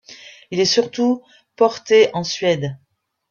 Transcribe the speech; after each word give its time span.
Il 0.49 0.59
est 0.59 0.65
surtout 0.65 1.21
porté 1.55 2.09
en 2.15 2.23
Suède. 2.23 2.75